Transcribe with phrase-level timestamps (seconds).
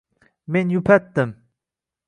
[0.55, 1.37] Men yupatdim: